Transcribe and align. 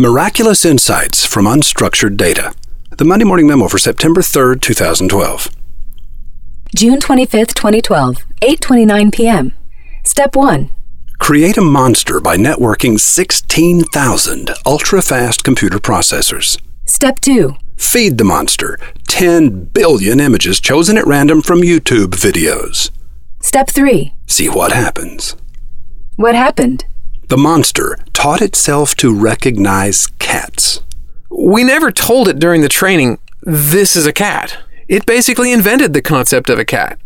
Miraculous 0.00 0.64
Insights 0.64 1.26
from 1.26 1.46
Unstructured 1.46 2.16
Data. 2.16 2.54
The 2.98 3.04
Monday 3.04 3.24
Morning 3.24 3.48
Memo 3.48 3.66
for 3.66 3.78
September 3.78 4.20
3rd, 4.20 4.60
2012. 4.60 5.48
June 6.72 7.00
25th, 7.00 7.52
2012, 7.54 8.18
8:29 8.40 9.12
p.m. 9.12 9.54
Step 10.04 10.36
1. 10.36 10.70
Create 11.18 11.56
a 11.56 11.62
monster 11.62 12.20
by 12.20 12.36
networking 12.36 13.00
16,000 13.00 14.50
ultra-fast 14.64 15.42
computer 15.42 15.80
processors. 15.80 16.60
Step 16.84 17.18
2. 17.18 17.56
Feed 17.76 18.18
the 18.18 18.24
monster 18.24 18.78
10 19.08 19.64
billion 19.64 20.20
images 20.20 20.60
chosen 20.60 20.96
at 20.96 21.08
random 21.08 21.42
from 21.42 21.62
YouTube 21.62 22.10
videos. 22.10 22.92
Step 23.40 23.68
3. 23.68 24.14
See 24.28 24.48
what 24.48 24.70
happens. 24.70 25.34
What 26.14 26.36
happened? 26.36 26.84
The 27.28 27.36
monster 27.36 27.98
taught 28.14 28.40
itself 28.40 28.94
to 28.96 29.14
recognize 29.14 30.06
cats. 30.18 30.80
We 31.30 31.62
never 31.62 31.92
told 31.92 32.26
it 32.26 32.38
during 32.38 32.62
the 32.62 32.70
training, 32.70 33.18
this 33.42 33.96
is 33.96 34.06
a 34.06 34.14
cat. 34.14 34.56
It 34.88 35.04
basically 35.04 35.52
invented 35.52 35.92
the 35.92 36.00
concept 36.00 36.48
of 36.48 36.58
a 36.58 36.64
cat. 36.64 36.98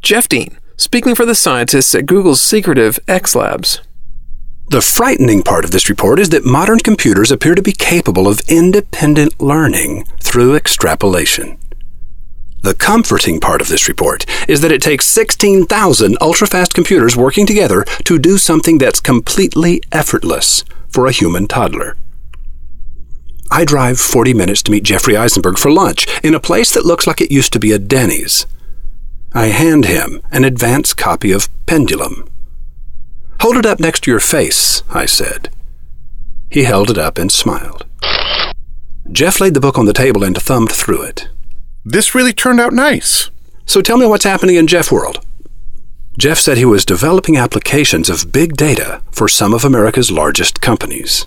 Jeff 0.00 0.28
Dean, 0.28 0.56
speaking 0.76 1.16
for 1.16 1.26
the 1.26 1.34
scientists 1.34 1.96
at 1.96 2.06
Google's 2.06 2.40
secretive 2.40 3.00
X 3.08 3.34
Labs. 3.34 3.80
The 4.68 4.80
frightening 4.80 5.42
part 5.42 5.64
of 5.64 5.72
this 5.72 5.88
report 5.88 6.20
is 6.20 6.28
that 6.28 6.46
modern 6.46 6.78
computers 6.78 7.32
appear 7.32 7.56
to 7.56 7.62
be 7.62 7.72
capable 7.72 8.28
of 8.28 8.40
independent 8.48 9.40
learning 9.40 10.04
through 10.22 10.54
extrapolation. 10.54 11.58
The 12.64 12.74
comforting 12.74 13.40
part 13.40 13.60
of 13.60 13.68
this 13.68 13.88
report 13.88 14.24
is 14.48 14.62
that 14.62 14.72
it 14.72 14.80
takes 14.80 15.04
16,000 15.04 16.16
ultra-fast 16.18 16.72
computers 16.72 17.14
working 17.14 17.44
together 17.44 17.84
to 18.04 18.18
do 18.18 18.38
something 18.38 18.78
that's 18.78 19.00
completely 19.00 19.82
effortless 19.92 20.64
for 20.88 21.06
a 21.06 21.12
human 21.12 21.46
toddler. 21.46 21.98
I 23.50 23.66
drive 23.66 24.00
40 24.00 24.32
minutes 24.32 24.62
to 24.62 24.70
meet 24.70 24.82
Jeffrey 24.82 25.14
Eisenberg 25.14 25.58
for 25.58 25.70
lunch 25.70 26.06
in 26.24 26.34
a 26.34 26.40
place 26.40 26.72
that 26.72 26.86
looks 26.86 27.06
like 27.06 27.20
it 27.20 27.30
used 27.30 27.52
to 27.52 27.60
be 27.60 27.70
a 27.70 27.78
Denny's. 27.78 28.46
I 29.34 29.48
hand 29.48 29.84
him 29.84 30.22
an 30.32 30.44
advance 30.44 30.94
copy 30.94 31.32
of 31.32 31.50
Pendulum. 31.66 32.26
Hold 33.42 33.58
it 33.58 33.66
up 33.66 33.78
next 33.78 34.04
to 34.04 34.10
your 34.10 34.20
face, 34.20 34.82
I 34.88 35.04
said. 35.04 35.50
He 36.50 36.64
held 36.64 36.88
it 36.88 36.96
up 36.96 37.18
and 37.18 37.30
smiled. 37.30 37.84
Jeff 39.12 39.38
laid 39.38 39.52
the 39.52 39.60
book 39.60 39.76
on 39.76 39.84
the 39.84 39.92
table 39.92 40.24
and 40.24 40.34
thumbed 40.34 40.72
through 40.72 41.02
it. 41.02 41.28
This 41.84 42.14
really 42.14 42.32
turned 42.32 42.60
out 42.60 42.72
nice. 42.72 43.30
So 43.66 43.82
tell 43.82 43.98
me 43.98 44.06
what's 44.06 44.24
happening 44.24 44.56
in 44.56 44.66
Jeff 44.66 44.90
World. 44.90 45.24
Jeff 46.18 46.38
said 46.38 46.56
he 46.56 46.64
was 46.64 46.84
developing 46.84 47.36
applications 47.36 48.08
of 48.08 48.32
big 48.32 48.56
data 48.56 49.02
for 49.10 49.28
some 49.28 49.52
of 49.52 49.64
America's 49.64 50.10
largest 50.10 50.60
companies. 50.60 51.26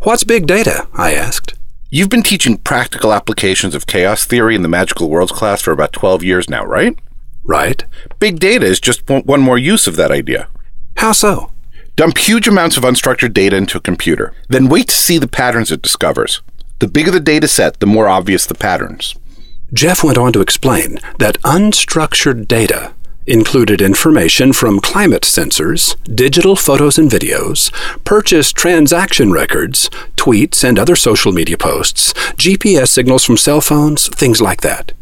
What's 0.00 0.24
big 0.24 0.46
data? 0.46 0.88
I 0.94 1.14
asked. 1.14 1.54
You've 1.90 2.08
been 2.08 2.22
teaching 2.22 2.58
practical 2.58 3.12
applications 3.12 3.74
of 3.74 3.86
chaos 3.86 4.24
theory 4.24 4.54
in 4.54 4.62
the 4.62 4.68
Magical 4.68 5.08
Worlds 5.08 5.32
class 5.32 5.62
for 5.62 5.72
about 5.72 5.92
12 5.92 6.22
years 6.22 6.50
now, 6.50 6.64
right? 6.64 6.98
Right. 7.42 7.84
Big 8.18 8.38
data 8.38 8.66
is 8.66 8.80
just 8.80 9.08
one 9.08 9.40
more 9.40 9.58
use 9.58 9.86
of 9.86 9.96
that 9.96 10.10
idea. 10.10 10.48
How 10.96 11.12
so? 11.12 11.52
Dump 11.96 12.18
huge 12.18 12.48
amounts 12.48 12.76
of 12.76 12.84
unstructured 12.84 13.32
data 13.32 13.56
into 13.56 13.78
a 13.78 13.80
computer, 13.80 14.34
then 14.48 14.68
wait 14.68 14.88
to 14.88 14.94
see 14.94 15.18
the 15.18 15.28
patterns 15.28 15.70
it 15.70 15.82
discovers. 15.82 16.42
The 16.80 16.88
bigger 16.88 17.10
the 17.10 17.20
data 17.20 17.46
set, 17.46 17.78
the 17.78 17.86
more 17.86 18.08
obvious 18.08 18.46
the 18.46 18.54
patterns. 18.54 19.14
Jeff 19.72 20.02
went 20.02 20.16
on 20.16 20.32
to 20.32 20.40
explain 20.40 20.98
that 21.18 21.40
unstructured 21.42 22.48
data 22.48 22.94
included 23.26 23.82
information 23.82 24.52
from 24.52 24.80
climate 24.80 25.22
sensors, 25.22 25.94
digital 26.14 26.56
photos 26.56 26.98
and 26.98 27.10
videos, 27.10 27.70
purchase 28.04 28.50
transaction 28.50 29.30
records, 29.30 29.90
tweets 30.16 30.64
and 30.64 30.78
other 30.78 30.96
social 30.96 31.32
media 31.32 31.58
posts, 31.58 32.14
GPS 32.34 32.88
signals 32.88 33.24
from 33.24 33.36
cell 33.36 33.60
phones, 33.60 34.08
things 34.08 34.40
like 34.40 34.62
that. 34.62 34.92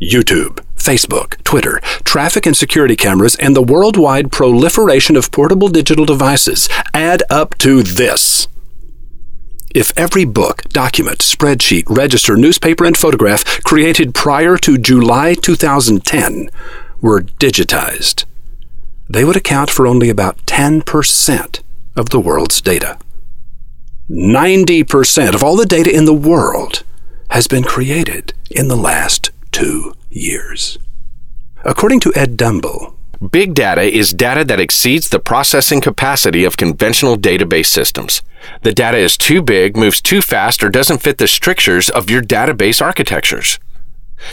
YouTube, 0.00 0.64
Facebook, 0.76 1.42
Twitter, 1.44 1.80
traffic 2.04 2.46
and 2.46 2.56
security 2.56 2.96
cameras, 2.96 3.36
and 3.36 3.54
the 3.54 3.62
worldwide 3.62 4.32
proliferation 4.32 5.16
of 5.16 5.30
portable 5.30 5.68
digital 5.68 6.06
devices 6.06 6.68
add 6.94 7.22
up 7.30 7.56
to 7.58 7.82
this. 7.82 8.48
If 9.76 9.92
every 9.94 10.24
book, 10.24 10.62
document, 10.70 11.18
spreadsheet, 11.18 11.84
register, 11.94 12.34
newspaper, 12.34 12.86
and 12.86 12.96
photograph 12.96 13.62
created 13.62 14.14
prior 14.14 14.56
to 14.56 14.78
July 14.78 15.34
2010 15.34 16.48
were 17.02 17.20
digitized, 17.20 18.24
they 19.06 19.22
would 19.22 19.36
account 19.36 19.68
for 19.68 19.86
only 19.86 20.08
about 20.08 20.38
10% 20.46 21.60
of 21.94 22.08
the 22.08 22.18
world's 22.18 22.62
data. 22.62 22.98
90% 24.08 25.34
of 25.34 25.42
all 25.42 25.56
the 25.56 25.66
data 25.66 25.94
in 25.94 26.06
the 26.06 26.14
world 26.14 26.82
has 27.28 27.46
been 27.46 27.62
created 27.62 28.32
in 28.50 28.68
the 28.68 28.76
last 28.76 29.30
two 29.52 29.92
years. 30.08 30.78
According 31.66 32.00
to 32.00 32.14
Edd 32.16 32.38
Dumbill, 32.38 32.95
Big 33.30 33.54
data 33.54 33.82
is 33.82 34.12
data 34.12 34.44
that 34.44 34.60
exceeds 34.60 35.08
the 35.08 35.18
processing 35.18 35.80
capacity 35.80 36.44
of 36.44 36.58
conventional 36.58 37.16
database 37.16 37.66
systems. 37.66 38.20
The 38.62 38.74
data 38.74 38.98
is 38.98 39.16
too 39.16 39.40
big, 39.40 39.74
moves 39.74 40.02
too 40.02 40.20
fast, 40.20 40.62
or 40.62 40.68
doesn't 40.68 41.02
fit 41.02 41.16
the 41.16 41.26
strictures 41.26 41.88
of 41.88 42.10
your 42.10 42.20
database 42.20 42.82
architectures. 42.82 43.58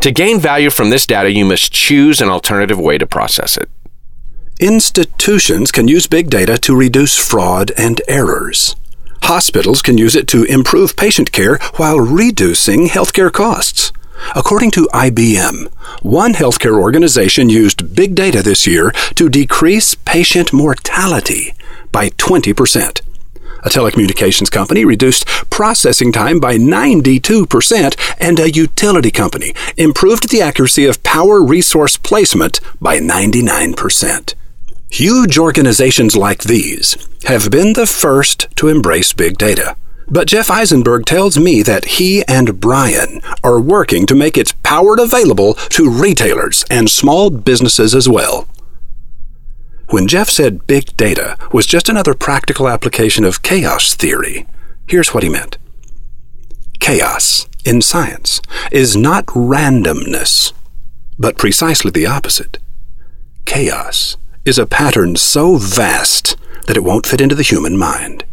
To 0.00 0.12
gain 0.12 0.38
value 0.38 0.70
from 0.70 0.90
this 0.90 1.06
data, 1.06 1.32
you 1.32 1.44
must 1.44 1.72
choose 1.72 2.20
an 2.20 2.28
alternative 2.28 2.78
way 2.78 2.98
to 2.98 3.06
process 3.06 3.56
it. 3.56 3.68
Institutions 4.60 5.72
can 5.72 5.88
use 5.88 6.06
big 6.06 6.30
data 6.30 6.56
to 6.58 6.76
reduce 6.76 7.16
fraud 7.16 7.72
and 7.76 8.00
errors. 8.06 8.76
Hospitals 9.22 9.82
can 9.82 9.98
use 9.98 10.14
it 10.14 10.28
to 10.28 10.44
improve 10.44 10.96
patient 10.96 11.32
care 11.32 11.58
while 11.76 11.98
reducing 11.98 12.88
healthcare 12.88 13.32
costs. 13.32 13.92
According 14.34 14.72
to 14.72 14.88
IBM, 14.92 15.72
one 16.02 16.34
healthcare 16.34 16.80
organization 16.80 17.48
used 17.48 17.94
big 17.94 18.14
data 18.14 18.42
this 18.42 18.66
year 18.66 18.90
to 19.14 19.28
decrease 19.28 19.94
patient 19.94 20.52
mortality 20.52 21.54
by 21.92 22.10
20%. 22.10 23.02
A 23.64 23.68
telecommunications 23.68 24.50
company 24.50 24.84
reduced 24.84 25.26
processing 25.50 26.12
time 26.12 26.38
by 26.38 26.56
92%, 26.56 28.14
and 28.20 28.38
a 28.38 28.52
utility 28.52 29.10
company 29.10 29.52
improved 29.76 30.30
the 30.30 30.40
accuracy 30.40 30.84
of 30.86 31.02
power 31.02 31.42
resource 31.42 31.96
placement 31.96 32.60
by 32.80 32.98
99%. 32.98 34.34
Huge 34.90 35.38
organizations 35.38 36.16
like 36.16 36.42
these 36.42 36.96
have 37.24 37.50
been 37.50 37.72
the 37.72 37.86
first 37.86 38.46
to 38.56 38.68
embrace 38.68 39.12
big 39.12 39.36
data. 39.36 39.76
But 40.10 40.26
Jeff 40.28 40.50
Eisenberg 40.50 41.04
tells 41.04 41.38
me 41.38 41.62
that 41.62 41.84
he 41.84 42.24
and 42.26 42.60
Bryan 42.60 43.20
are 43.44 43.60
working 43.60 44.06
to 44.06 44.14
make 44.14 44.38
its 44.38 44.52
power 44.62 44.96
available 44.98 45.54
to 45.54 45.90
retailers 45.90 46.64
and 46.70 46.88
small 46.88 47.28
businesses 47.28 47.94
as 47.94 48.08
well. 48.08 48.48
When 49.90 50.08
Jeff 50.08 50.30
said 50.30 50.66
big 50.66 50.96
data 50.96 51.36
was 51.52 51.66
just 51.66 51.88
another 51.88 52.14
practical 52.14 52.68
application 52.68 53.24
of 53.24 53.42
chaos 53.42 53.94
theory, 53.94 54.46
here's 54.86 55.12
what 55.12 55.22
he 55.22 55.28
meant. 55.28 55.58
Chaos, 56.80 57.46
in 57.64 57.82
science, 57.82 58.40
is 58.70 58.96
not 58.96 59.26
randomness, 59.26 60.52
but 61.18 61.36
precisely 61.36 61.90
the 61.90 62.06
opposite. 62.06 62.58
Chaos 63.44 64.16
is 64.44 64.58
a 64.58 64.66
pattern 64.66 65.16
so 65.16 65.56
vast 65.56 66.36
that 66.66 66.76
it 66.76 66.84
won't 66.84 67.06
fit 67.06 67.20
into 67.20 67.34
the 67.34 67.42
human 67.42 67.76
mind. 67.76 68.24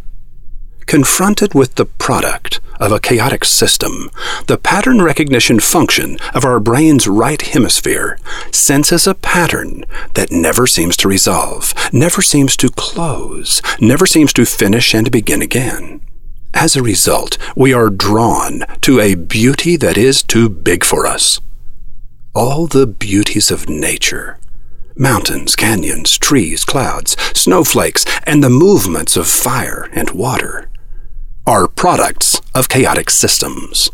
Confronted 0.88 1.56
with 1.56 1.76
the 1.76 1.86
product 1.86 2.60
of 2.80 2.92
a 2.92 3.00
chaotic 3.00 3.44
system, 3.44 4.12
the 4.46 4.58
pattern 4.58 5.02
recognition 5.02 5.60
function 5.60 6.18
of 6.36 6.46
our 6.46 6.60
brain's 6.60 7.08
right 7.08 7.42
hemisphere 7.42 8.20
senses 8.52 9.08
a 9.08 9.16
pattern 9.16 9.84
that 10.14 10.32
never 10.32 10.68
seems 10.68 10.96
to 10.98 11.08
resolve, 11.08 11.74
never 11.92 12.22
seems 12.22 12.56
to 12.58 12.70
close, 12.70 13.64
never 13.82 14.06
seems 14.06 14.32
to 14.34 14.46
finish 14.46 14.94
and 14.94 15.10
begin 15.10 15.42
again. 15.42 16.02
As 16.54 16.76
a 16.76 16.84
result, 16.84 17.40
we 17.56 17.74
are 17.74 17.90
drawn 17.90 18.64
to 18.82 19.00
a 19.00 19.16
beauty 19.16 19.78
that 19.78 19.98
is 19.98 20.22
too 20.22 20.50
big 20.50 20.84
for 20.84 21.08
us. 21.08 21.42
All 22.36 22.68
the 22.68 22.86
beauties 22.88 23.50
of 23.50 23.68
nature 23.68 24.38
mountains, 24.98 25.58
canyons, 25.58 26.18
trees, 26.18 26.64
clouds, 26.64 27.18
snowflakes, 27.34 28.06
and 28.24 28.42
the 28.42 28.50
movements 28.50 29.18
of 29.18 29.28
fire 29.28 29.90
and 29.92 30.12
water 30.12 30.70
are 31.48 31.68
products 31.68 32.42
of 32.54 32.70
chaotic 32.70 33.10
systems. 33.10 33.90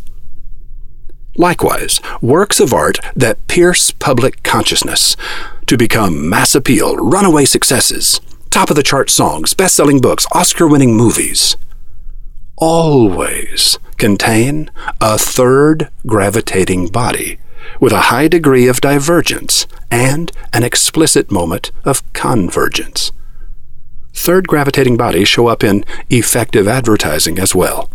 Likewise, 1.37 1.99
works 2.21 2.59
of 2.59 2.73
art 2.73 2.99
that 3.15 3.45
pierce 3.47 3.91
public 3.91 4.43
consciousness 4.43 5.15
to 5.65 5.77
become 5.77 6.29
mass 6.29 6.55
appeal, 6.55 6.95
runaway 6.97 7.45
successes, 7.45 8.19
top 8.49 8.69
of 8.69 8.75
the 8.75 8.83
chart 8.83 9.09
songs, 9.09 9.53
best 9.53 9.75
selling 9.75 10.01
books, 10.01 10.25
Oscar 10.33 10.67
winning 10.67 10.95
movies, 10.95 11.55
always 12.57 13.79
contain 13.97 14.69
a 15.01 15.17
third 15.17 15.89
gravitating 16.05 16.87
body 16.87 17.39
with 17.79 17.91
a 17.91 18.07
high 18.11 18.27
degree 18.27 18.67
of 18.67 18.81
divergence 18.81 19.65
and 19.89 20.31
an 20.53 20.63
explicit 20.63 21.31
moment 21.31 21.71
of 21.85 22.03
convergence. 22.13 23.11
Third 24.21 24.47
gravitating 24.47 24.97
bodies 24.97 25.27
show 25.27 25.47
up 25.47 25.63
in 25.63 25.83
effective 26.09 26.67
advertising 26.67 27.39
as 27.39 27.55
well. 27.55 27.89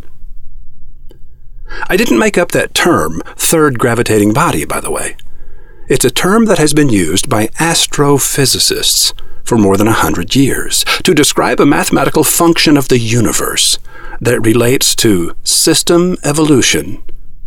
I 1.88 1.96
didn't 1.96 2.18
make 2.18 2.36
up 2.36 2.52
that 2.52 2.74
term, 2.74 3.22
third 3.36 3.78
gravitating 3.78 4.32
body, 4.32 4.64
by 4.64 4.80
the 4.80 4.90
way. 4.90 5.16
It's 5.88 6.04
a 6.04 6.10
term 6.10 6.46
that 6.46 6.58
has 6.58 6.74
been 6.74 6.88
used 6.88 7.28
by 7.28 7.46
astrophysicists 7.58 9.12
for 9.44 9.56
more 9.56 9.76
than 9.76 9.86
a 9.86 9.92
hundred 9.92 10.34
years 10.34 10.84
to 11.04 11.14
describe 11.14 11.60
a 11.60 11.66
mathematical 11.66 12.24
function 12.24 12.76
of 12.76 12.88
the 12.88 12.98
universe 12.98 13.78
that 14.20 14.40
relates 14.40 14.96
to 14.96 15.36
system 15.44 16.16
evolution 16.24 17.02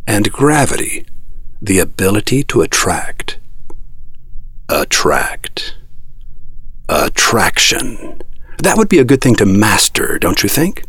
and 0.07 0.31
gravity, 0.31 1.05
the 1.61 1.79
ability 1.79 2.43
to 2.43 2.61
attract. 2.61 3.39
Attract. 4.69 5.75
Attraction. 6.87 8.21
That 8.59 8.77
would 8.77 8.89
be 8.89 8.99
a 8.99 9.05
good 9.05 9.21
thing 9.21 9.35
to 9.35 9.45
master, 9.45 10.19
don't 10.19 10.43
you 10.43 10.49
think? 10.49 10.83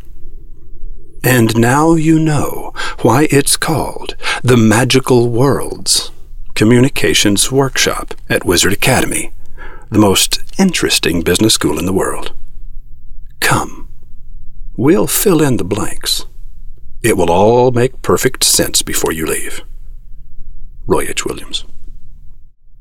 And 1.23 1.57
now 1.57 1.93
you 1.93 2.19
know 2.19 2.73
why 3.01 3.27
it's 3.31 3.55
called 3.55 4.15
the 4.43 4.57
Magical 4.57 5.29
Worlds 5.29 6.11
Communications 6.53 7.51
Workshop 7.51 8.13
at 8.29 8.45
Wizard 8.45 8.73
Academy, 8.73 9.31
the 9.89 9.99
most 9.99 10.41
interesting 10.59 11.21
business 11.21 11.53
school 11.53 11.79
in 11.79 11.85
the 11.85 11.93
world. 11.93 12.33
Come, 13.39 13.87
we'll 14.75 15.07
fill 15.07 15.41
in 15.41 15.57
the 15.57 15.63
blanks. 15.63 16.25
It 17.01 17.15
will 17.15 17.31
all 17.31 17.71
make 17.71 18.01
perfect 18.01 18.43
sense 18.43 18.81
before 18.81 19.13
you 19.13 19.25
leave. 19.25 19.61
Roy 20.85 21.07
H. 21.07 21.25
Williams. 21.25 21.65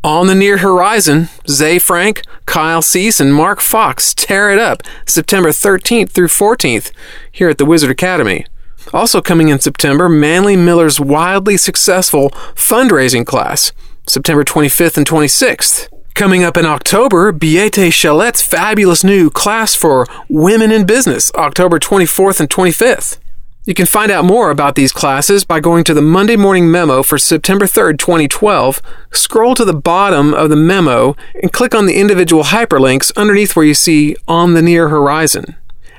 On 0.03 0.29
the 0.29 0.35
near 0.35 0.59
horizon, 0.59 1.29
Zay 1.47 1.79
Frank, 1.79 2.23
Kyle 2.47 2.81
Cease, 2.81 3.21
and 3.21 3.35
Mark 3.35 3.61
Fox 3.61 4.15
tear 4.15 4.51
it 4.51 4.59
up 4.59 4.83
September 5.05 5.51
13th 5.51 6.11
through 6.11 6.29
14th 6.29 6.91
here 7.31 7.51
at 7.51 7.59
the 7.59 7.67
Wizard 7.67 7.91
Academy. 7.91 8.47
Also 8.95 9.21
coming 9.21 9.49
in 9.51 9.61
September, 9.61 10.09
Manly 10.09 10.57
Miller's 10.57 10.99
wildly 10.99 11.59
successful 11.59 12.31
fundraising 12.55 13.27
class, 13.27 13.73
September 14.07 14.43
25th 14.43 14.97
and 14.97 15.07
26th. 15.07 15.89
Coming 16.15 16.45
up 16.45 16.57
in 16.57 16.65
October, 16.65 17.31
Biete 17.31 17.93
Chalette's 17.93 18.41
fabulous 18.41 19.05
new 19.05 19.29
class 19.29 19.75
for 19.75 20.07
women 20.31 20.73
in 20.73 20.87
business, 20.87 21.31
October 21.35 21.79
24th 21.79 22.41
and 22.41 22.49
25th. 22.49 23.19
You 23.67 23.75
can 23.75 23.85
find 23.85 24.11
out 24.11 24.25
more 24.25 24.51
about 24.51 24.75
these 24.75 24.91
classes 24.91 25.45
by 25.45 25.61
going 25.61 25.85
to 25.85 25.93
the 25.93 26.01
Monday 26.01 26.35
Morning 26.35 26.71
Memo 26.71 27.03
for 27.03 27.19
September 27.19 27.67
3rd, 27.67 27.99
2012, 27.99 28.81
scroll 29.13 29.55
to 29.55 29.67
the 29.67 29.75
bottom 29.75 30.33
of 30.33 30.49
the 30.49 30.57
memo, 30.57 31.15
and 31.43 31.53
click 31.53 31.75
on 31.75 31.85
the 31.85 32.01
individual 32.01 32.45
hyperlinks 32.45 33.15
underneath 33.19 33.55
where 33.55 33.67
you 33.67 33.75
see 33.75 34.17
On 34.27 34.55
the 34.55 34.63
Near 34.63 34.89
Horizon. 34.89 35.57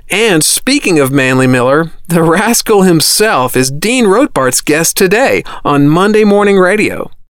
And 0.10 0.44
speaking 0.44 0.98
of 0.98 1.12
Manly 1.12 1.46
Miller, 1.46 1.92
the 2.08 2.24
rascal 2.24 2.82
himself 2.82 3.56
is 3.56 3.70
Dean 3.70 4.06
Rotbart's 4.06 4.62
guest 4.62 4.98
today 4.98 5.44
on 5.64 5.88
Monday 5.88 6.24
Morning 6.24 6.58
Radio. 6.58 7.12